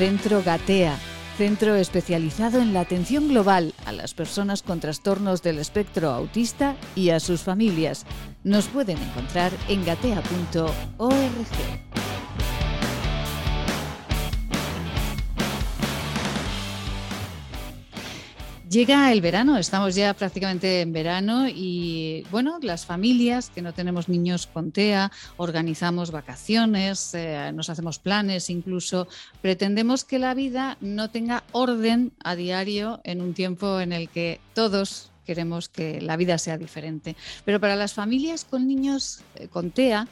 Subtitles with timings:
[0.00, 0.98] Centro Gatea,
[1.36, 7.10] centro especializado en la atención global a las personas con trastornos del espectro autista y
[7.10, 8.06] a sus familias.
[8.42, 10.70] Nos pueden encontrar en gatea.org.
[18.70, 24.08] Llega el verano, estamos ya prácticamente en verano y bueno, las familias que no tenemos
[24.08, 29.08] niños con TEA, organizamos vacaciones, eh, nos hacemos planes, incluso
[29.42, 34.40] pretendemos que la vida no tenga orden a diario en un tiempo en el que
[34.54, 37.16] todos queremos que la vida sea diferente.
[37.44, 40.06] Pero para las familias con niños eh, con TEA,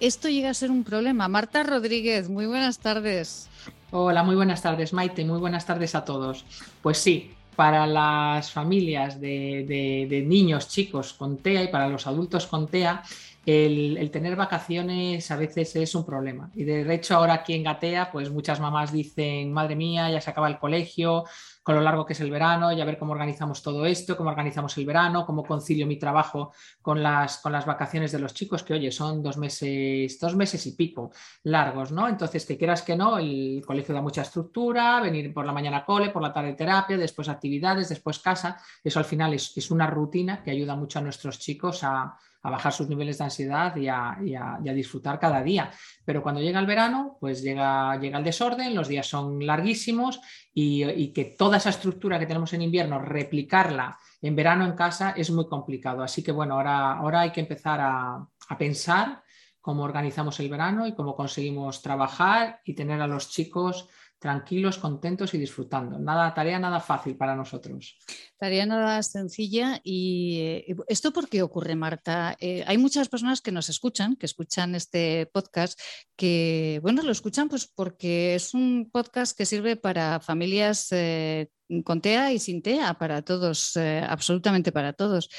[0.00, 1.28] esto llega a ser un problema.
[1.28, 3.50] Marta Rodríguez, muy buenas tardes.
[3.90, 5.26] Hola, muy buenas tardes, Maite.
[5.26, 6.46] Muy buenas tardes a todos.
[6.80, 12.68] Pues sí, para las familias de, niños chicos con TEA y para los adultos con
[12.68, 13.02] TEA,
[13.46, 16.50] el, tener vacaciones a veces es un problema.
[16.54, 20.30] Y de hecho ahora aquí en Gatea, pues muchas mamás dicen, madre mía, ya se
[20.30, 21.24] acaba el colegio,
[21.62, 24.30] con lo largo que es el verano y a ver cómo organizamos todo esto, cómo
[24.30, 26.52] organizamos el verano, cómo concilio mi trabajo
[26.82, 30.66] con las, con las vacaciones de los chicos, que oye, son dos meses, dos meses
[30.66, 31.10] y pico
[31.44, 32.08] largos, ¿no?
[32.08, 36.10] Entonces, que quieras que no, el colegio da mucha estructura, venir por la mañana cole,
[36.10, 40.42] por la tarde terapia, después actividades, después casa, eso al final es, es una rutina
[40.42, 44.58] que ayuda mucho a nuestros chicos a a bajar sus niveles de ansiedad y a,
[44.74, 45.70] disfrutar cada día.
[46.04, 50.20] Pero cuando llega el verano, pues llega, el desorden, los días son larguísimos
[50.54, 55.30] y, que toda esa estructura que tenemos en invierno, replicarla en verano en casa es
[55.30, 56.02] muy complicado.
[56.02, 59.22] Así que bueno, ahora, ahora hay que empezar a pensar
[59.60, 63.88] cómo organizamos el verano y cómo conseguimos trabajar y tener a los chicos
[64.20, 65.98] tranquilos, contentos y disfrutando.
[65.98, 67.96] Nada, tarea nada fácil para nosotros.
[68.36, 69.80] Tarea nada sencilla.
[69.82, 72.36] ¿Y eh, esto por qué ocurre, Marta?
[72.38, 75.80] Eh, hay muchas personas que nos escuchan, que escuchan este podcast,
[76.16, 81.48] que, bueno, lo escuchan pues porque es un podcast que sirve para familias eh,
[81.82, 85.30] con TEA y sin TEA, para todos, absolutamente para todos.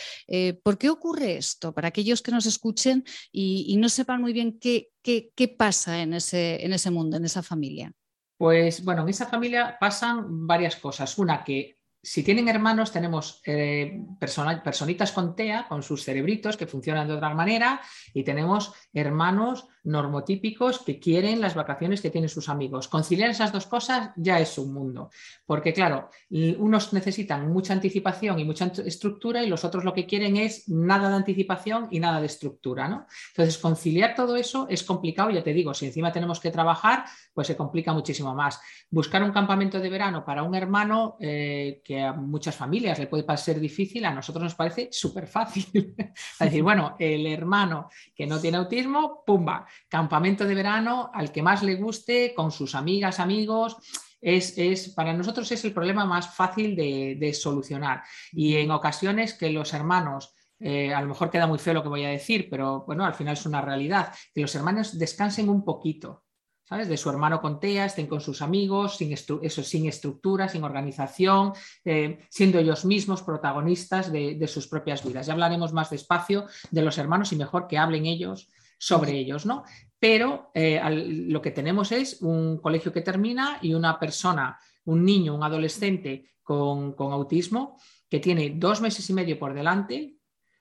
[0.64, 1.74] ¿Por qué ocurre esto?
[1.74, 6.14] Para aquellos que nos escuchen y, no sepan muy bien qué, qué, qué pasa en
[6.14, 7.94] ese, en ese mundo, en esa familia.
[8.42, 11.16] Pues bueno, en esa familia pasan varias cosas.
[11.20, 17.08] Una, que si tienen hermanos, tenemos eh, personitas con TEA, con sus cerebritos que funcionan
[17.08, 17.80] de otra manera,
[18.16, 22.88] y tenemos hermanos normotípicos que quieren las vacaciones que tienen sus amigos.
[22.88, 25.10] Conciliar esas dos cosas ya es un mundo,
[25.46, 30.38] porque claro, unos necesitan mucha anticipación y mucha estructura y los otros lo que quieren
[30.38, 32.88] es nada de anticipación y nada de estructura.
[32.88, 33.06] ¿no?
[33.30, 37.48] Entonces, conciliar todo eso es complicado, ya te digo, si encima tenemos que trabajar, pues
[37.48, 38.60] se complica muchísimo más.
[38.90, 43.24] Buscar un campamento de verano para un hermano eh, que a muchas familias le puede
[43.24, 45.66] parecer difícil, a nosotros nos parece súper fácil.
[45.98, 49.66] es decir, bueno, el hermano que no tiene autismo, ¡pumba!
[49.92, 53.78] Campamento de verano al que más le guste, con sus amigas, amigos.
[54.22, 58.04] Es, para nosotros es el problema más fácil de, solucionar.
[58.32, 61.90] Y en ocasiones que los hermanos, eh, a lo mejor queda muy feo lo que
[61.90, 65.66] voy a decir, pero bueno, al final es una realidad, que los hermanos descansen un
[65.66, 66.24] poquito,
[66.64, 66.88] ¿sabes?
[66.88, 71.54] De su hermano con TEA, estén con sus amigos, sin, eso, sin estructura, sin organización,
[71.84, 75.26] eh, siendo ellos mismos protagonistas de, de, sus propias vidas.
[75.26, 78.48] Ya hablaremos más despacio de los hermanos y mejor que hablen ellos
[78.82, 79.64] sobre ellos, ¿no?
[80.00, 80.82] Pero eh,
[81.30, 86.32] lo que tenemos es un colegio que termina y una persona, un niño, un adolescente
[86.42, 87.78] con, autismo
[88.10, 90.16] que tiene dos meses y medio por delante,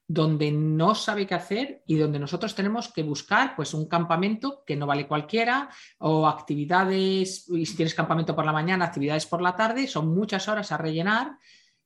[0.06, 4.76] donde no sabe qué hacer y donde nosotros tenemos que buscar pues un campamento que
[4.76, 9.56] no vale cualquiera o actividades, y si tienes campamento por la mañana, actividades por la
[9.56, 11.38] tarde, son muchas horas a rellenar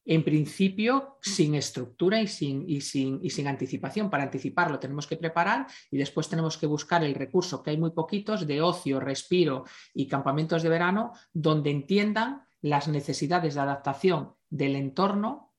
[0.07, 4.11] en principio sin estructura y sin, y sin, y sin anticipación.
[4.11, 7.91] Para anticiparlo tenemos que preparar y después tenemos que buscar el recurso, que hay muy
[7.91, 14.77] poquitos, de ocio, respiro y campamentos de verano, donde entiendan las necesidades de adaptación del
[14.77, 15.53] entorno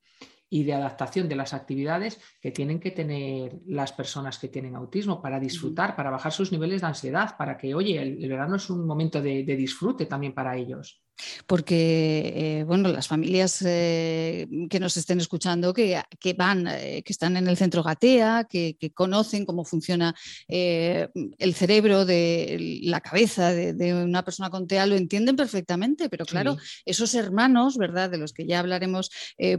[0.47, 5.21] y de adaptación de las actividades que tienen que tener las personas que tienen autismo
[5.21, 8.85] para disfrutar, para bajar sus niveles de ansiedad, para que, oye, el, verano es un
[8.85, 11.04] momento de disfrute también para ellos
[11.47, 16.03] porque eh, bueno, las familias eh, que nos estén escuchando, que,
[16.37, 20.15] van, eh, que están en el centro Gatea, que, conocen cómo funciona
[20.47, 26.57] el cerebro de la cabeza de, una persona con TEA, lo entienden perfectamente, pero claro,
[26.85, 28.09] esos hermanos, ¿verdad?
[28.09, 29.09] De los que ya hablaremos,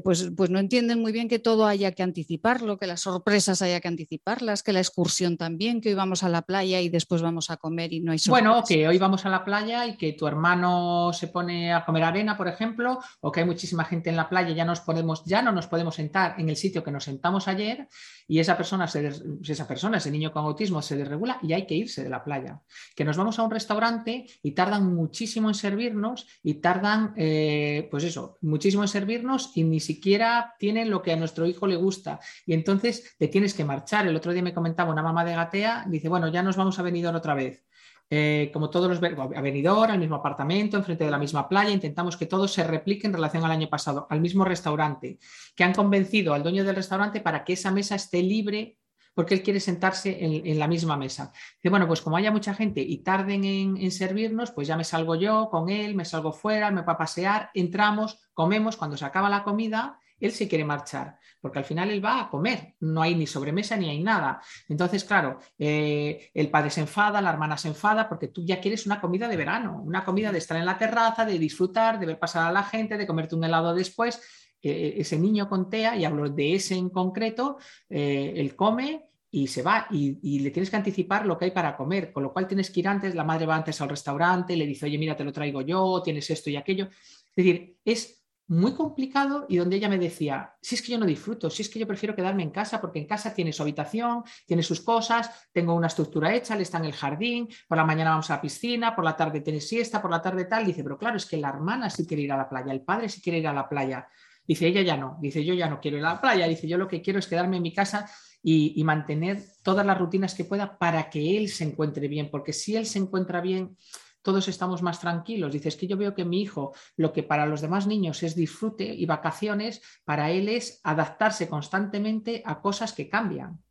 [0.04, 3.80] pues, pues no entienden muy bien que todo haya que anticiparlo, que las sorpresas haya
[3.80, 7.50] que anticiparlas, que la excursión también, que hoy vamos a la playa y después vamos
[7.50, 8.48] a comer y no hay sorpresas.
[8.48, 12.04] Bueno, que hoy vamos a la playa y que tu hermano se pone a comer
[12.04, 15.42] arena, por ejemplo, o que hay muchísima gente en la playa, ya, nos podemos, ya
[15.42, 17.88] no nos podemos sentar en el sitio que nos sentamos ayer
[18.28, 22.02] y esa persona, esa persona, ese niño con autismo se desregula y hay que irse
[22.02, 22.60] de la playa.
[22.94, 28.04] Que nos vamos a un restaurante y tardan muchísimo en servirnos y tardan, eh, pues
[28.04, 32.20] eso, muchísimo en servirnos y ni siquiera tienen lo que a nuestro hijo le gusta.
[32.44, 34.06] Y entonces te tienes que marchar.
[34.06, 36.82] El otro día me comentaba una mamá de Gatea, dice, bueno, ya nos vamos a
[36.82, 37.64] venir otra vez.
[38.08, 42.16] Eh, como todos los a venidor, al mismo apartamento, enfrente de la misma playa, intentamos
[42.16, 45.18] que todo se replique en relación al año pasado, al mismo restaurante,
[45.56, 48.78] que han convencido al dueño del restaurante para que esa mesa esté libre
[49.16, 51.32] porque él quiere sentarse en, la misma mesa.
[51.56, 54.84] Dice, bueno, pues como haya mucha gente y tarden en, en, servirnos, pues ya me
[54.84, 59.06] salgo yo con él, me salgo fuera, me va a pasear, entramos, comemos, cuando se
[59.06, 63.02] acaba la comida, él se quiere marchar, porque al final él va a comer, no
[63.02, 64.40] hay ni sobremesa ni hay nada.
[64.68, 68.86] Entonces, claro, eh, el padre se enfada, la hermana se enfada, porque tú ya quieres
[68.86, 72.18] una comida de verano, una comida de estar en la terraza, de disfrutar, de ver
[72.18, 74.20] pasar a la gente, de comerte un helado después.
[74.62, 77.58] Eh, ese niño con TEA, y hablo de ese en concreto,
[77.88, 81.50] eh, él come y se va y, y, le tienes que anticipar lo que hay
[81.50, 84.56] para comer, con lo cual tienes que ir antes, la madre va antes al restaurante,
[84.56, 86.88] le dice, oye, mira, te lo traigo yo, tienes esto y aquello.
[86.88, 88.15] Es decir, es
[88.48, 91.68] muy complicado y donde ella me decía, si es que yo no disfruto, si es
[91.68, 95.48] que yo prefiero quedarme en casa porque en casa tiene su habitación, tiene sus cosas,
[95.52, 98.40] tengo una estructura hecha, le está en el jardín, por la mañana vamos a la
[98.40, 101.36] piscina, por la tarde tiene siesta, por la tarde tal, dice, pero claro, es que
[101.36, 103.68] la hermana sí quiere ir a la playa, el padre sí quiere ir a la
[103.68, 104.06] playa,
[104.46, 106.78] dice, ella ya no, dice, yo ya no quiero ir a la playa, dice, yo
[106.78, 108.08] lo que quiero es quedarme en mi casa
[108.42, 112.52] y, y mantener todas las rutinas que pueda para que él se encuentre bien, porque
[112.52, 113.76] si él se encuentra bien,
[114.26, 115.52] todos estamos más tranquilos.
[115.52, 118.82] Dices que yo veo que mi hijo, lo que para los demás niños es disfrute
[118.82, 123.62] y vacaciones, para él es adaptarse constantemente a cosas que cambian.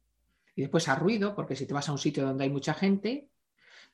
[0.55, 3.27] Y después a ruido, porque si te vas a un sitio donde hay mucha gente,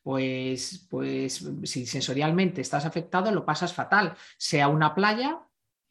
[0.03, 4.13] pues, pues si sensorialmente estás afectado, lo pasas fatal.
[4.37, 5.39] Sea una playa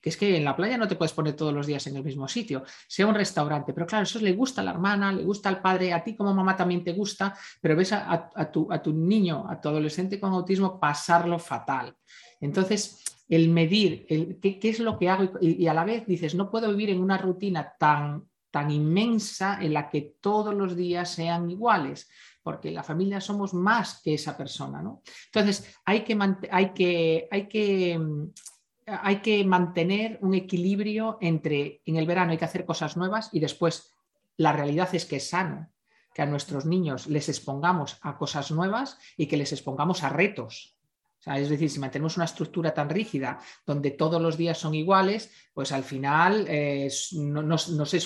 [0.00, 2.04] que es que en la playa no te puedes poner todos los días en el
[2.04, 5.48] mismo sitio, sea un restaurante, pero claro, eso le gusta a la hermana, le gusta
[5.48, 9.60] al padre, a ti como mamá también te gusta, pero ves a, tu, niño, a
[9.60, 11.94] tu adolescente con autismo pasarlo fatal.
[12.40, 16.50] Entonces, el medir el, qué, es lo que hago y, a la vez dices, no
[16.50, 21.50] puedo vivir en una rutina tan, tan inmensa en la que todos los días sean
[21.50, 22.08] iguales
[22.42, 25.02] porque la familia somos más que esa persona, ¿no?
[25.26, 26.18] Entonces, hay que,
[26.50, 28.00] hay que, hay que
[29.02, 33.40] hay que mantener un equilibrio entre en el verano hay que hacer cosas nuevas y
[33.40, 33.94] después
[34.36, 35.70] la realidad es que es sano
[36.14, 40.76] que a nuestros niños les expongamos a cosas nuevas y que les expongamos a retos.
[41.24, 45.70] es decir, si mantenemos una estructura tan rígida donde todos los días son iguales, pues
[45.72, 47.98] al final eh, no, se,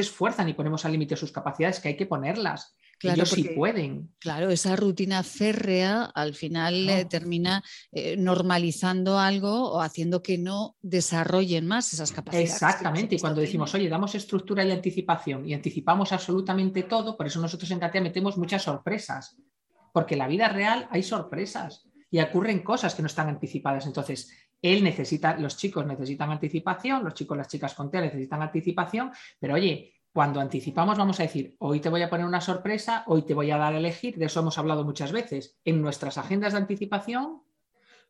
[0.00, 2.74] esfuerzan y ponemos al límite sus capacidades, que hay que ponerlas.
[3.02, 4.14] Claro, sí pueden.
[4.20, 7.60] Claro, esa rutina férrea al final eh, termina
[7.90, 12.52] eh, normalizando algo o haciendo que no desarrollen más esas capacidades.
[12.52, 17.40] Exactamente, y cuando decimos, oye, damos estructura y anticipación y anticipamos absolutamente todo, por eso
[17.40, 19.36] nosotros en Katia metemos muchas sorpresas,
[19.92, 23.84] porque en la vida real hay sorpresas y ocurren cosas que no están anticipadas.
[23.86, 29.10] Entonces, él necesita, los chicos necesitan anticipación, los chicos, las chicas con TEA necesitan anticipación,
[29.40, 33.22] pero oye, cuando anticipamos vamos a decir, hoy te voy a poner una sorpresa, hoy
[33.22, 35.58] te voy a dar a elegir, de eso hemos hablado muchas veces.
[35.64, 37.42] En nuestras agendas de anticipación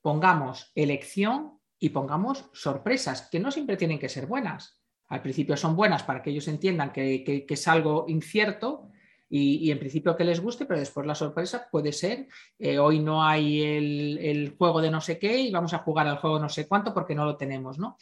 [0.00, 4.80] pongamos elección y pongamos sorpresas, que no siempre tienen que ser buenas.
[5.08, 8.88] Al principio son buenas para que ellos entiendan que, es algo incierto
[9.28, 12.26] y, en principio que les guste, pero después la sorpresa puede ser,
[12.58, 16.06] eh, hoy no hay el, el, juego de no sé qué y vamos a jugar
[16.06, 17.96] al juego no sé cuánto porque no lo tenemos, ¿no?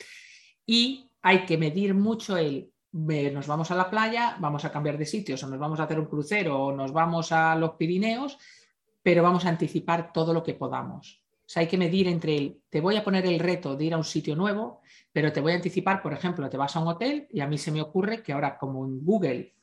[0.65, 5.07] Y hay que medir mucho el nos vamos a la playa, vamos a cambiar de
[5.07, 8.39] sitios o nos vamos a hacer un crucero o nos vamos a los Pirineos,
[9.03, 11.23] pero vamos a anticipar todo lo que podamos.
[11.51, 13.95] O sea, hay que medir entre el, te voy a poner el reto de ir
[13.95, 14.81] a un sitio nuevo,
[15.13, 17.59] pero te voy a anticipar, por ejemplo, te vas a un hotel y a mí
[17.59, 19.55] se me ocurre que ahora como en Google,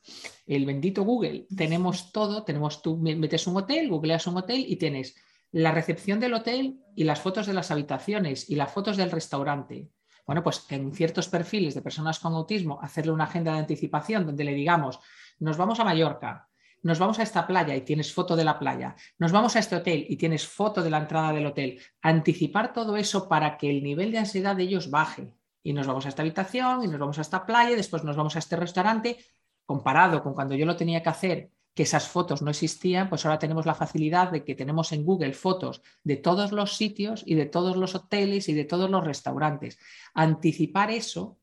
[0.45, 5.15] el bendito Google, tenemos todo, tenemos tú metes un hotel, googleas un hotel y tienes
[5.51, 9.89] la recepción del hotel y las fotos de las habitaciones y las fotos del restaurante
[10.27, 14.43] bueno, pues en ciertos perfiles de personas con autismo, hacerle una agenda de anticipación donde
[14.43, 14.99] le digamos,
[15.39, 16.49] nos vamos a Mallorca,
[16.83, 19.77] nos vamos a esta playa y tienes foto de la playa, nos vamos a este
[19.77, 21.79] hotel y tienes foto de la entrada del hotel.
[22.01, 25.33] Anticipar todo eso para que el nivel de ansiedad de ellos baje.
[25.63, 28.15] Y nos vamos a esta habitación y nos vamos a esta playa, y después nos
[28.15, 29.17] vamos a este restaurante,
[29.65, 33.37] comparado con cuando yo lo tenía que hacer que esas fotos no existían, pues ahora
[33.37, 37.45] tenemos la facilidad de que tenemos en Google fotos de todos los sitios y de
[37.45, 39.77] todos los hoteles y de todos los restaurantes.
[40.15, 41.37] Anticipar eso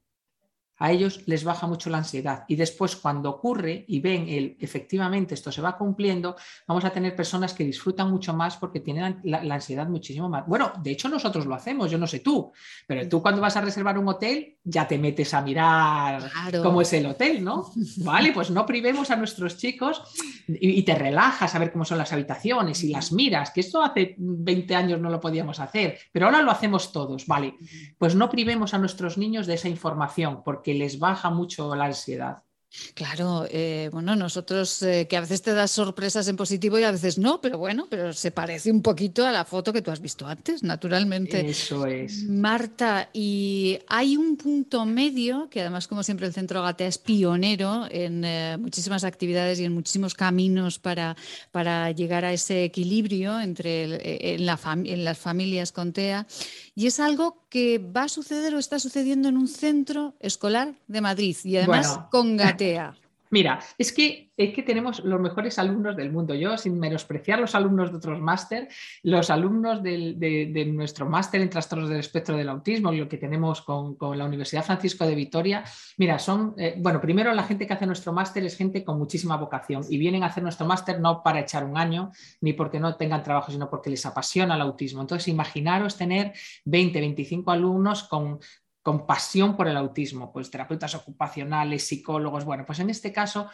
[0.85, 2.45] a ellos les baja mucho la ansiedad.
[2.47, 6.37] Y después, cuando ocurre y ven el efectivamente esto se va cumpliendo,
[6.67, 10.47] vamos a tener personas que disfrutan mucho más porque tienen la, ansiedad muchísimo más.
[10.47, 12.53] Bueno, de hecho, nosotros lo hacemos, yo no sé tú,
[12.87, 16.31] pero tú cuando vas a reservar un hotel ya te metes a mirar
[16.63, 17.73] cómo es el hotel, ¿no?
[17.99, 20.03] Vale, pues no privemos a nuestros chicos
[20.47, 23.83] y, y te relajas a ver cómo son las habitaciones y las miras, que esto
[23.83, 27.55] hace 20 años no lo podíamos hacer, pero ahora lo hacemos todos, ¿vale?
[27.97, 32.45] Pues no privemos a nuestros niños de esa información porque les baja mucho la ansiedad.
[32.95, 36.91] Claro, eh, bueno, nosotros eh, que a veces te das sorpresas en positivo y a
[36.91, 40.01] veces no, pero bueno, pero se parece un poquito a la foto que tú has
[40.01, 41.49] visto antes, naturalmente.
[41.49, 42.25] Eso es.
[42.25, 47.87] Marta, y hay un punto medio, que además como siempre el Centro Gatea es pionero
[47.91, 51.17] en eh, muchísimas actividades y en muchísimos caminos para,
[51.53, 56.27] para llegar a ese equilibrio entre en, la en las familias con TEA,
[56.75, 61.01] y es algo que va a suceder o está sucediendo en un centro escolar de
[61.01, 62.97] Madrid y además con Gatea.
[63.31, 66.35] Mira, es que, es que tenemos los mejores alumnos del mundo.
[66.35, 68.69] Yo, sin menospreciar los alumnos de otros máster,
[69.03, 73.97] los alumnos de, nuestro máster en trastornos del espectro del autismo, lo que tenemos con,
[74.17, 75.65] la Universidad Francisco de Vitoria,
[75.97, 79.37] mira, son, eh, bueno, primero la gente que hace nuestro máster es gente con muchísima
[79.37, 82.95] vocación y vienen a hacer nuestro máster no para echar un año, ni porque no
[82.97, 85.01] tengan trabajo, sino porque les apasiona el autismo.
[85.01, 86.33] Entonces, imaginaros tener
[86.67, 88.39] 20, 25 alumnos con,
[88.85, 93.49] con pasión por el autismo, pues terapeutas ocupacionales, psicólogos, bueno, pues en este caso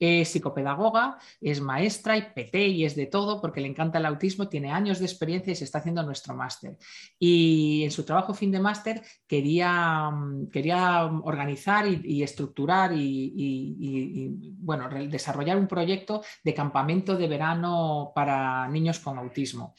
[0.00, 4.48] es psicopedagoga, es maestra y PT y es de todo porque le encanta el autismo,
[4.48, 6.76] tiene años de experiencia y se está haciendo nuestro máster.
[7.16, 10.10] Y en su trabajo fin de máster quería,
[10.50, 18.66] quería organizar y, estructurar y, y, bueno, desarrollar un proyecto de campamento de verano para
[18.66, 19.76] niños con autismo.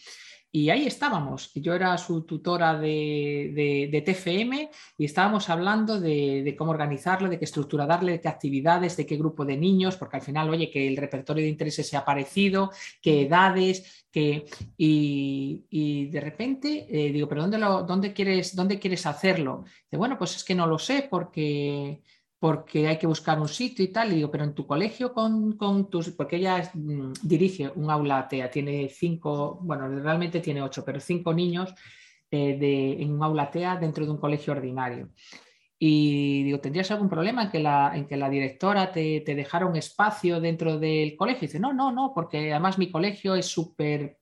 [0.55, 1.51] Y ahí estábamos.
[1.55, 4.69] Yo era su tutora de, TFM
[4.99, 9.17] y estábamos hablando de, cómo organizarlo, de qué estructura darle, de qué actividades, de qué
[9.17, 12.69] grupo de niños, porque al final, oye, que el repertorio de intereses sea parecido,
[13.01, 14.45] qué edades, que...
[14.77, 19.63] Y, de repente eh, digo, ¿pero dónde, lo, dónde, quieres, dónde quieres hacerlo?
[19.89, 21.99] De, bueno, pues es que no lo sé porque
[22.43, 24.11] porque hay que buscar un sitio y tal.
[24.11, 28.51] Y digo, pero en tu colegio con, tus, porque ella mm, dirige un aula TEA,
[28.51, 31.73] tiene cinco, bueno, realmente tiene ocho, pero cinco niños
[32.29, 35.07] eh, de, en un aula TEA dentro de un colegio ordinario.
[35.85, 39.75] Y digo, ¿tendrías algún problema en que la, en que la directora te, dejara un
[39.75, 41.43] espacio dentro del colegio?
[41.43, 44.17] Y dice, no, no, no, porque además mi colegio es súper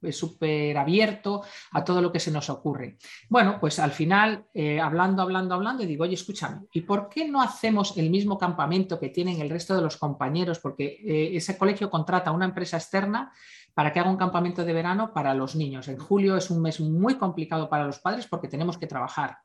[0.75, 2.97] abierto a todo lo que se nos ocurre.
[3.29, 7.43] Bueno, pues al final, eh, hablando, hablando, hablando, digo, oye, escúchame, ¿y por qué no
[7.43, 10.57] hacemos el mismo campamento que tienen el resto de los compañeros?
[10.57, 13.31] Porque eh, ese colegio contrata a una empresa externa
[13.75, 15.87] para que haga un campamento de verano para los niños.
[15.89, 19.37] En julio es un mes muy complicado para los padres porque tenemos que trabajar.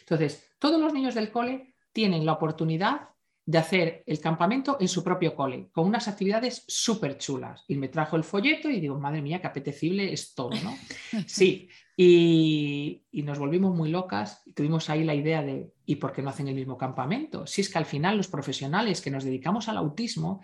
[0.00, 3.08] Entonces, todos los niños del cole tienen la oportunidad
[3.46, 7.64] de hacer el campamento en su propio cole, con unas actividades súper chulas.
[7.66, 10.76] Y me trajo el folleto y digo, madre mía, qué apetecible es todo, ¿no?
[11.26, 16.22] Sí, y, nos volvimos muy locas y tuvimos ahí la idea de, ¿y por qué
[16.22, 17.46] no hacen el mismo campamento?
[17.46, 20.42] Si es que al final los profesionales que nos dedicamos al autismo,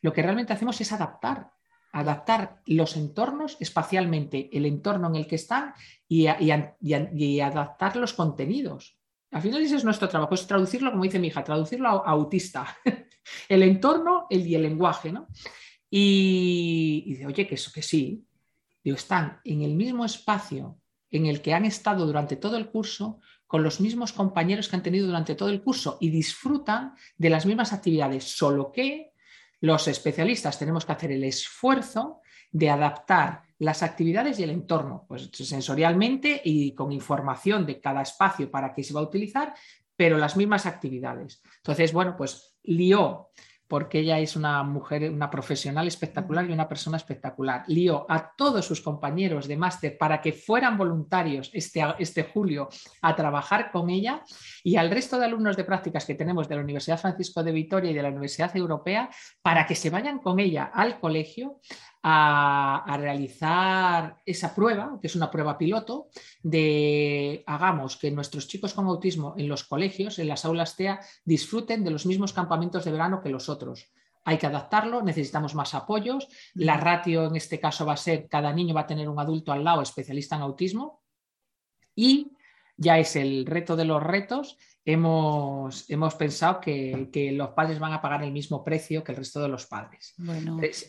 [0.00, 1.50] lo que realmente hacemos es adaptar,
[1.98, 5.72] adaptar los entornos espacialmente, el entorno en el que están
[6.06, 8.98] y, adaptar los contenidos.
[9.30, 12.76] Al final ese es nuestro trabajo, es traducirlo, como dice mi hija, traducirlo a, autista,
[13.48, 15.10] el entorno el, y el lenguaje.
[15.10, 15.26] ¿no?
[15.90, 18.26] Y, dice, oye, que eso que sí,
[18.84, 20.78] digo, están en el mismo espacio
[21.10, 24.82] en el que han estado durante todo el curso, con los mismos compañeros que han
[24.82, 29.12] tenido durante todo el curso y disfrutan de las mismas actividades, solo que
[29.60, 32.20] los especialistas tenemos que hacer el esfuerzo
[32.50, 38.50] de adaptar las actividades y el entorno, pues sensorialmente y con información de cada espacio
[38.50, 39.54] para qué se va a utilizar,
[39.96, 41.42] pero las mismas actividades.
[41.56, 43.30] Entonces, bueno, pues lió
[43.68, 47.64] porque ella es una mujer, una profesional espectacular y una persona espectacular.
[47.66, 52.68] Lío a todos sus compañeros de máster para que fueran voluntarios este, este julio
[53.02, 54.22] a trabajar con ella
[54.62, 57.90] y al resto de alumnos de prácticas que tenemos de la Universidad Francisco de Vitoria
[57.90, 59.10] y de la Universidad Europea
[59.42, 61.60] para que se vayan con ella al colegio
[62.08, 66.06] a, realizar esa prueba, que es una prueba piloto,
[66.40, 71.82] de hagamos que nuestros chicos con autismo en los colegios, en las aulas TEA, disfruten
[71.82, 73.90] de los mismos campamentos de verano que los otros.
[74.24, 76.28] Hay que adaptarlo, necesitamos más apoyos.
[76.54, 79.50] La ratio en este caso va a ser, cada niño va a tener un adulto
[79.50, 81.02] al lado especialista en autismo
[81.96, 82.36] y
[82.76, 88.00] ya es el reto de los retos hemos, hemos pensado que, los padres van a
[88.00, 90.14] pagar el mismo precio que el resto de los padres.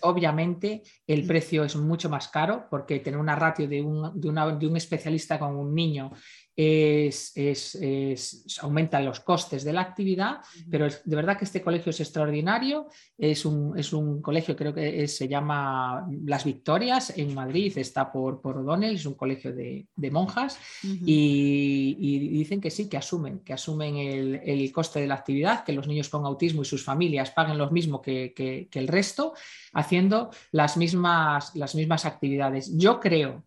[0.02, 4.78] obviamente el precio es mucho más caro porque tener una ratio de un, de un
[4.78, 6.12] especialista con un niño
[6.58, 10.38] es, es, aumentan los costes de la actividad,
[10.72, 12.88] pero de verdad que este colegio es extraordinario.
[13.16, 18.42] Es un, es un colegio, creo que se llama Las Victorias en Madrid, está por,
[18.42, 21.94] por O'Donnell, es un colegio de, monjas y,
[22.30, 26.10] dicen que sí, que asumen, que asumen el, coste de la actividad, que los niños
[26.10, 29.34] con autismo y sus familias paguen lo mismo que, que el resto,
[29.74, 32.76] haciendo las mismas, las mismas actividades.
[32.76, 33.47] Yo creo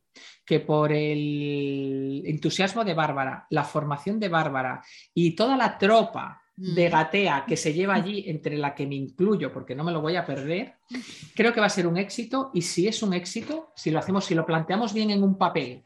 [0.50, 4.82] que por el entusiasmo de Bárbara, la formación de Bárbara
[5.14, 6.90] y toda la tropa de mm.
[6.90, 10.16] gatea que se lleva allí, entre la que me incluyo, porque no me lo voy
[10.16, 10.74] a perder,
[11.36, 14.24] creo que va a ser un éxito y si es un éxito, si lo hacemos,
[14.24, 15.84] si lo planteamos bien en un papel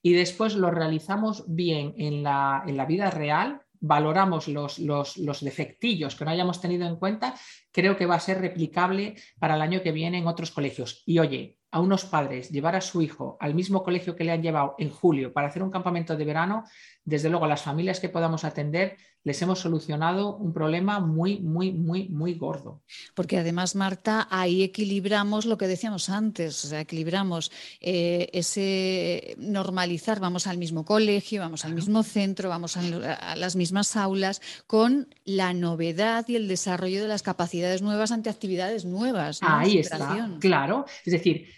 [0.00, 5.40] y después lo realizamos bien en la, en la vida real, valoramos los, los, los,
[5.40, 7.34] defectillos que no hayamos tenido en cuenta,
[7.72, 11.02] creo que va a ser replicable para el año que viene en otros colegios.
[11.04, 14.42] Y oye, a unos padres llevar a su hijo al mismo colegio que le han
[14.42, 16.64] llevado en julio para hacer un campamento de verano,
[17.08, 22.08] desde luego las familias que podamos atender les hemos solucionado un problema muy, muy, muy,
[22.08, 22.82] muy gordo.
[23.14, 27.50] Porque además, Marta, ahí equilibramos lo que decíamos antes, o sea, equilibramos
[27.80, 33.96] eh, ese normalizar, vamos al mismo colegio, vamos al mismo centro, vamos a, las mismas
[33.96, 39.40] aulas, con la novedad y el desarrollo de las capacidades nuevas ante actividades nuevas.
[39.42, 40.84] Ahí está, claro.
[41.04, 41.48] Es decir,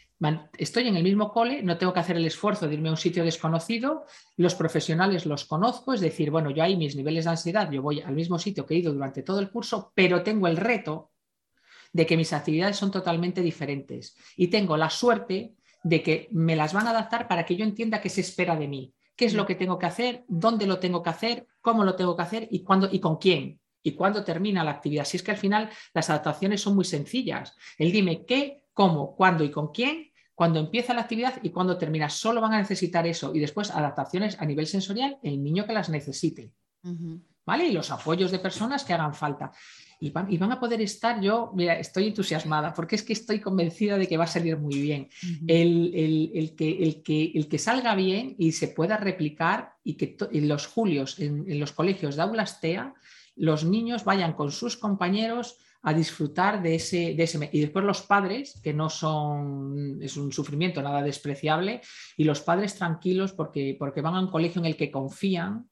[0.59, 2.99] estoy en el mismo cole, no tengo que hacer el esfuerzo de irme a un
[2.99, 4.05] sitio desconocido,
[4.37, 8.01] los profesionales los conozco, es decir, bueno, yo ahí mis niveles de ansiedad, yo voy
[8.01, 11.11] al mismo sitio que he ido durante todo el curso, pero tengo el reto
[11.93, 16.73] de que mis actividades son totalmente diferentes y tengo la suerte de que me las
[16.73, 19.47] van a adaptar para que yo entienda qué se espera de mí, qué es lo
[19.47, 22.63] que tengo que hacer, dónde lo tengo que hacer, cómo lo tengo que hacer y
[22.63, 25.07] cuándo y con quién y cuándo termina la actividad.
[25.07, 27.57] Si es que al final las adaptaciones son muy sencillas.
[27.79, 30.10] El dime qué, cómo, cuándo y con quién
[30.41, 32.09] cuando empieza la actividad y cuando termina.
[32.09, 35.91] Solo van a necesitar eso y después adaptaciones a nivel sensorial el niño que las
[35.91, 36.51] necesite.
[37.45, 37.67] ¿Vale?
[37.67, 39.53] Y los apoyos de personas que hagan falta.
[40.01, 43.39] Y van, y van, a poder estar, yo, mira, estoy entusiasmada porque es que estoy
[43.39, 45.11] convencida de que va a salir muy bien.
[45.47, 50.49] el, que, el, que, el, que, salga bien y se pueda replicar y que en
[50.49, 52.95] los julios, en, en los colegios de aulas TEA,
[53.37, 57.49] los niños vayan con sus compañeros a disfrutar de ese, de ese...
[57.53, 61.81] Y después los padres, que no son, es un sufrimiento nada despreciable,
[62.17, 65.69] y los padres tranquilos porque, porque van a un colegio en el que confían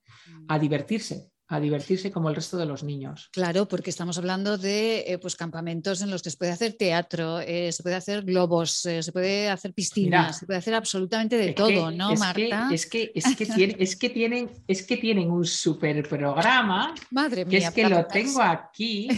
[0.48, 0.60] a mm.
[0.60, 3.30] divertirse, a divertirse como el resto de los niños.
[3.32, 7.40] Claro, porque estamos hablando de eh, pues, campamentos en los que se puede hacer teatro,
[7.40, 11.54] eh, se puede hacer globos, eh, se puede hacer piscinas, se puede hacer absolutamente de
[11.54, 12.68] todo, ¿no, Marta?
[12.70, 13.44] es, que, es, que
[13.78, 18.42] es, que tienen, es que tienen un super programa, Madre que es que lo tengo
[18.42, 19.08] aquí,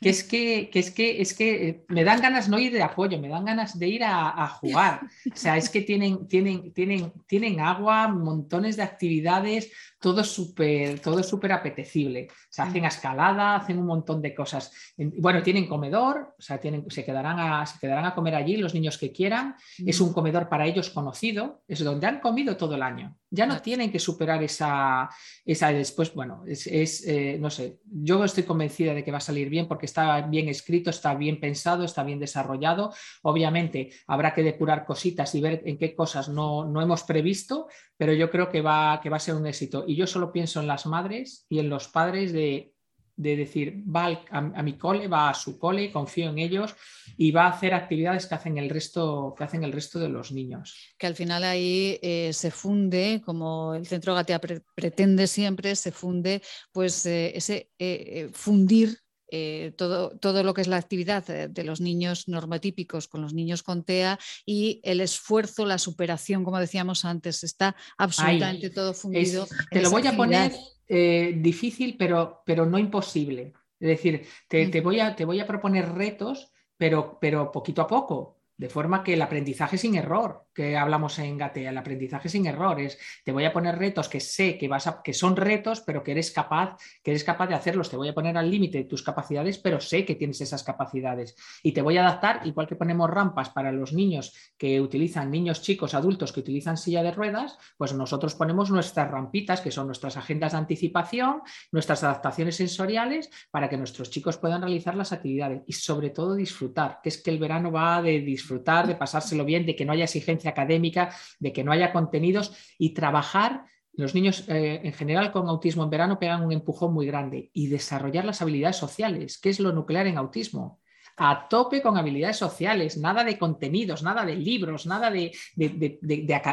[0.00, 3.28] que es que, es que es que me dan ganas no ir de apoyo, me
[3.28, 5.02] dan ganas de ir a, a jugar.
[5.32, 9.70] O sea, es que tienen, tienen, tienen, tienen agua, montones de actividades,
[10.06, 12.28] todo súper todo súper apetecible.
[12.48, 12.86] Se hacen mm.
[12.86, 14.70] escalada, hacen un montón de cosas.
[14.96, 18.72] Bueno, tienen comedor, o sea, tienen, se, quedarán a, se quedarán a comer allí los
[18.72, 19.56] niños que quieran.
[19.84, 20.12] Es un mm.
[20.12, 23.16] comedor para ellos conocido, es donde han comido todo el año.
[23.30, 25.10] Ya no tienen que superar esa,
[25.44, 29.48] esa después, bueno, es, eh, no sé, yo estoy convencida de que va a salir
[29.50, 32.92] bien porque está bien escrito, está bien pensado, está bien desarrollado.
[33.22, 38.12] Obviamente habrá que depurar cositas y ver en qué cosas no, no hemos previsto, pero
[38.12, 39.84] yo creo que va, que va a ser un éxito.
[39.86, 42.75] Y yo solo pienso en las madres y en los padres de,
[43.16, 46.74] decir, va a, mi cole, va a su cole, confío en ellos
[47.16, 50.32] y va a hacer actividades que hacen el resto, que hacen el resto de los
[50.32, 50.94] niños.
[50.98, 54.40] Que al final ahí eh, se funde, como el Centro Gatea
[54.74, 58.98] pretende siempre, se funde pues eh, ese eh, fundir
[59.28, 63.64] eh, todo, todo, lo que es la actividad de, los niños normotípicos con los niños
[63.64, 69.48] con TEA y el esfuerzo, la superación, como decíamos antes, está absolutamente todo fundido.
[69.72, 70.52] te lo voy a poner
[70.88, 73.52] eh, difícil, pero, pero no imposible.
[73.78, 77.86] Es decir, te, te, voy, a, te voy a proponer retos, pero, pero poquito a
[77.86, 78.38] poco.
[78.56, 82.98] De forma que el aprendizaje sin error, que hablamos en Gatea, el aprendizaje sin errores,
[83.24, 86.12] te voy a poner retos que sé que, vas a, que son retos, pero que
[86.12, 87.90] eres capaz, que eres capaz de hacerlos.
[87.90, 91.36] Te voy a poner al límite de tus capacidades, pero sé que tienes esas capacidades.
[91.62, 95.60] Y te voy a adaptar, igual que ponemos rampas para los niños que utilizan, niños
[95.60, 100.16] chicos, adultos que utilizan silla de ruedas, pues nosotros ponemos nuestras rampitas, que son nuestras
[100.16, 101.42] agendas de anticipación,
[101.72, 107.00] nuestras adaptaciones sensoriales, para que nuestros chicos puedan realizar las actividades y sobre todo disfrutar,
[107.02, 109.92] que es que el verano va de disfrutar disfrutar, de pasárselo bien, de que no
[109.92, 115.32] haya exigencia académica, de que no haya contenidos y trabajar los niños eh, en general
[115.32, 119.48] con autismo en verano pegan un empujón muy grande y desarrollar las habilidades sociales, que
[119.48, 120.80] es lo nuclear en autismo
[121.16, 125.32] a tope con habilidades sociales, nada de contenidos, nada de libros, nada de,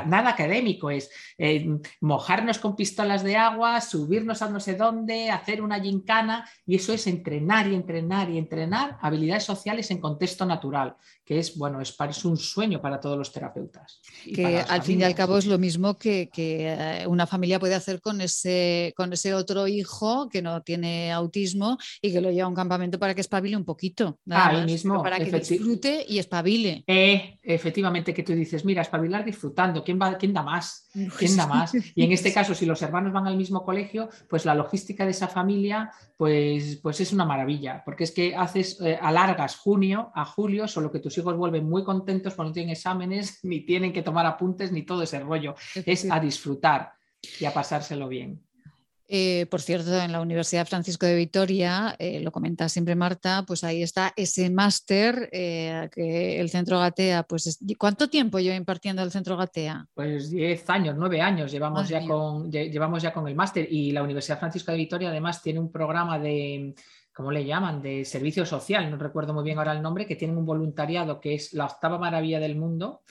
[0.06, 1.67] nada académico, es eh,
[1.99, 6.93] mojarnos con pistolas de agua, subirnos a no sé dónde, hacer una gincana, y eso
[6.93, 10.95] es entrenar y entrenar y entrenar habilidades sociales en contexto natural,
[11.26, 11.93] que es, bueno, es,
[12.26, 14.02] un sueño para todos los terapeutas.
[14.23, 18.02] Que al fin y al cabo es lo mismo que, eh, una familia puede hacer
[18.02, 22.49] con ese, con ese otro hijo que no tiene autismo y que lo lleva a
[22.49, 24.19] un campamento para que espabile un poquito.
[24.30, 25.02] Ah, mismo.
[25.04, 26.84] Para que disfrute y espabile.
[26.88, 30.89] Eh, efectivamente, que tú dices, mira, espabilar disfrutando, ¿quién, va, quién da más?
[31.18, 31.74] ¿Quién da más?
[31.74, 35.12] Y en este caso, si los hermanos van al mismo colegio, pues la logística de
[35.12, 40.26] esa familia, pues, pues es una maravilla, porque es que haces, eh, alargas junio a
[40.26, 44.26] julio, solo que tus hijos vuelven muy contentos cuando tienen exámenes, ni tienen que tomar
[44.26, 45.56] apuntes, ni todo ese rollo.
[45.86, 46.94] Es a disfrutar
[47.39, 48.42] y a pasárselo bien.
[49.15, 53.63] Eh, por cierto, en la Universidad Francisco de Vitoria, eh, lo comenta siempre Marta, pues
[53.63, 59.12] ahí está ese máster eh, que el Centro Gatea, pues ¿cuánto tiempo lleva impartiendo el
[59.12, 59.86] Centro Gatea?
[59.93, 64.02] Pues 10 años, 9 años llevamos, ya con, llevamos ya con el máster y la
[64.02, 66.73] Universidad Francisco de Vitoria además tiene un programa de,
[67.13, 67.84] ¿cómo le llaman?
[67.84, 71.36] De servicio social, no recuerdo muy bien ahora el nombre, que tienen un voluntariado que
[71.36, 73.04] es la octava maravilla del mundo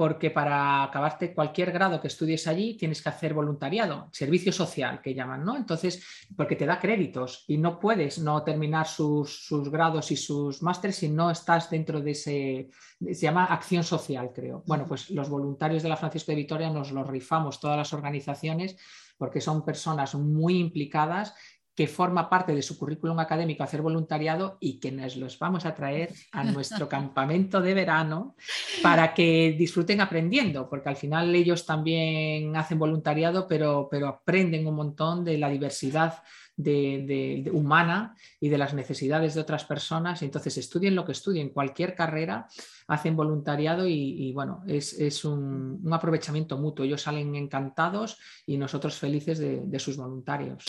[0.00, 5.12] porque para acabarte cualquier grado que estudies allí tienes que hacer voluntariado, servicio social que
[5.12, 5.58] llaman, ¿no?
[5.58, 6.02] Entonces,
[6.34, 11.10] porque te da créditos y no puedes no terminar sus, grados y sus másteres si
[11.10, 14.62] no estás dentro de ese, se llama acción social, creo.
[14.66, 18.78] Bueno, pues los voluntarios de la Francisco de Vitoria nos los rifamos todas las organizaciones
[19.18, 21.34] porque son personas muy implicadas
[21.80, 25.74] que forma parte de su currículum académico hacer voluntariado y que nos los vamos a
[25.74, 28.36] traer a nuestro campamento de verano
[28.82, 34.74] para que disfruten aprendiendo, porque al final ellos también hacen voluntariado, pero, pero aprenden un
[34.74, 36.22] montón de la diversidad
[36.54, 40.20] de, humana y de las necesidades de otras personas.
[40.20, 42.46] Entonces, estudien lo que estudien, cualquier carrera,
[42.88, 46.84] hacen voluntariado y, bueno, es, un, aprovechamiento mutuo.
[46.84, 50.62] Ellos salen encantados y nosotros felices de sus voluntarios.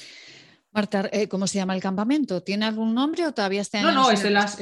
[0.73, 2.41] Marta, eh, ¿cómo se llama el campamento?
[2.43, 4.57] ¿Tiene algún nombre o todavía está en No, no, es las,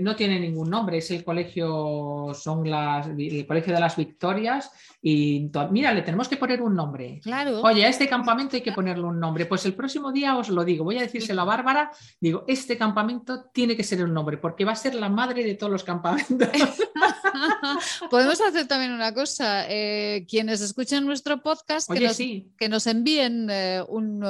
[0.00, 5.50] no tiene ningún nombre, es el colegio, son las, el colegio de las Victorias y
[5.70, 7.20] mira, le tenemos que poner un nombre.
[7.22, 7.60] Claro.
[7.60, 9.46] Oye, a este campamento hay que ponerle un nombre.
[9.46, 13.44] Pues el próximo día os lo digo, voy a decírselo a Bárbara, digo, este campamento
[13.52, 16.48] tiene que ser un nombre, porque va a ser la madre de todos los campamentos.
[18.10, 23.48] Podemos hacer también una cosa, eh, quienes escuchen nuestro podcast, que, nos, que nos envíen
[23.50, 24.24] eh, un,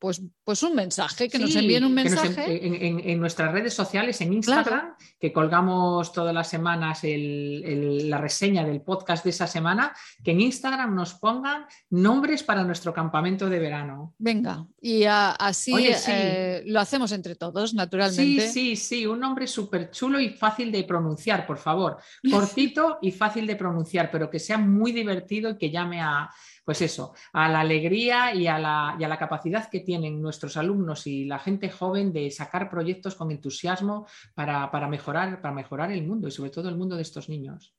[0.00, 3.10] pues, pues un mensaje, que nos envíen un mensaje.
[3.10, 9.24] En, nuestras redes sociales, en Instagram, que colgamos todas las semanas la reseña del podcast
[9.24, 14.14] de esa semana, que en Instagram nos pongan nombres para nuestro campamento de verano.
[14.18, 15.74] Venga, y así
[16.08, 18.48] eh, lo hacemos entre todos, naturalmente.
[18.48, 21.98] Sí, sí, sí, un nombre súper chulo y fácil de pronunciar, por favor.
[22.30, 26.30] Cortito y fácil de pronunciar, pero que sea muy divertido y que llame a
[26.64, 31.38] pues eso, a la alegría y a la, capacidad que tienen nuestros alumnos y la
[31.38, 36.50] gente joven de sacar proyectos con entusiasmo para, mejorar, para mejorar el mundo y sobre
[36.50, 37.74] todo el mundo de estos niños.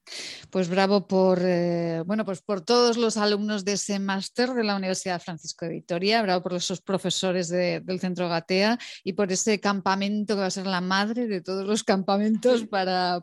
[0.49, 4.75] Pues bravo por, eh, bueno, pues por todos los alumnos de ese máster de la
[4.75, 10.35] Universidad Francisco de Vitoria, bravo por esos profesores del Centro Gatea y por ese campamento
[10.35, 13.21] que va a ser la madre de todos los campamentos para,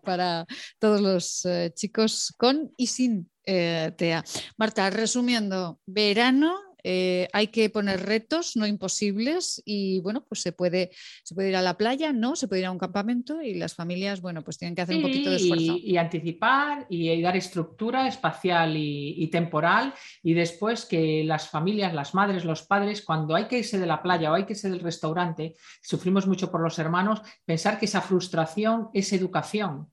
[0.79, 4.25] todos los eh, chicos con y sin eh, Tea.
[4.57, 10.91] Marta, resumiendo, verano eh, hay que poner retos no imposibles y bueno, pues se puede,
[11.23, 12.35] se puede ir a la playa, ¿no?
[12.35, 15.03] Se puede ir a un campamento y las familias, bueno, pues tienen que hacer un
[15.03, 15.77] poquito de esfuerzo.
[15.79, 22.45] Y, anticipar y, dar estructura espacial y, temporal y después que las familias, las madres,
[22.45, 25.55] los padres, cuando hay que irse de la playa o hay que irse del restaurante,
[25.81, 29.89] sufrimos mucho por los hermanos, pensar que esa frustración es educación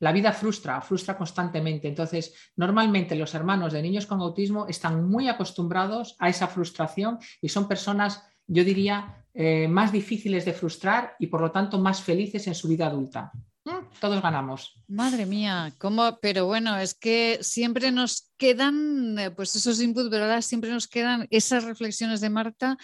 [0.00, 1.86] la vida frustra, frustra constantemente.
[1.86, 7.48] Entonces, normalmente los hermanos de niños con autismo están muy acostumbrados a esa frustración y
[7.48, 12.46] son personas, yo diría, eh, más difíciles de frustrar y por lo tanto más felices
[12.46, 13.30] en su vida adulta.
[13.64, 14.74] Mm, todos ganamos.
[14.88, 16.18] Madre mía, ¿cómo?
[16.20, 20.88] Pero bueno, es que siempre nos quedan, eh, pues esos inputs, pero ahora siempre nos
[20.88, 22.78] quedan esas reflexiones de Marta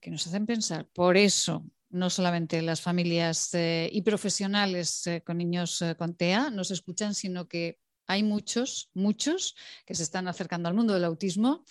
[0.00, 0.86] que nos hacen pensar.
[0.92, 6.50] Por eso, no solamente las familias eh, y profesionales eh, con niños eh, con TEA
[6.50, 9.54] nos escuchan, sino que hay muchos, muchos
[9.86, 11.64] que se están acercando al mundo del autismo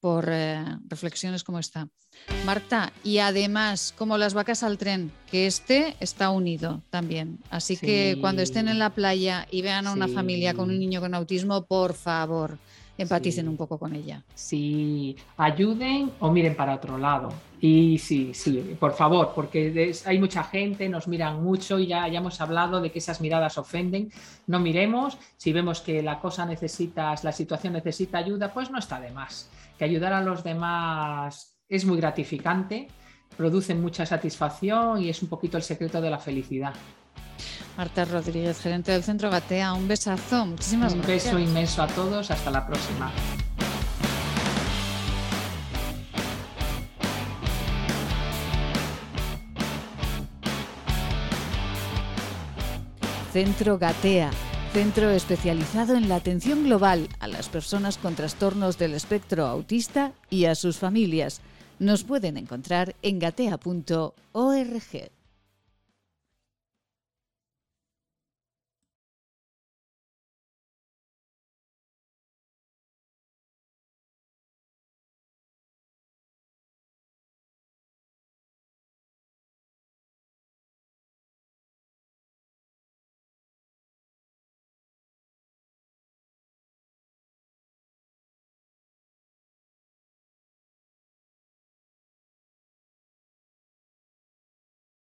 [0.00, 0.26] por
[0.88, 1.88] reflexiones como esta.
[2.44, 7.38] Marta, y además, como las vacas al tren, que este está unido también.
[7.50, 11.00] Así que cuando estén en la playa y vean a una familia con un niño
[11.00, 12.58] con autismo, por favor,
[13.02, 14.22] empaticen un poco con ella.
[14.34, 17.32] Sí, ayuden o miren para otro lado.
[17.60, 22.18] Y sí, sí, por favor, porque hay mucha gente, nos miran mucho y ya, ya
[22.18, 24.10] hemos hablado de que esas miradas ofenden.
[24.46, 29.00] No miremos, si vemos que la cosa necesita, la situación necesita ayuda, pues no está
[29.00, 29.48] de más.
[29.78, 32.88] Que ayudar a los demás es muy gratificante,
[33.36, 36.74] produce mucha satisfacción y es un poquito el secreto de la felicidad.
[37.76, 40.46] Marta Rodríguez, gerente del Centro Gatea, un besazo.
[40.46, 41.32] Muchísimas gracias.
[41.32, 42.30] Un beso inmenso a todos.
[42.30, 43.10] Hasta la próxima.
[53.32, 54.30] Centro Gatea,
[54.74, 60.44] centro especializado en la atención global a las personas con trastornos del espectro autista y
[60.44, 61.40] a sus familias.
[61.78, 64.12] Nos pueden encontrar en gatea.org.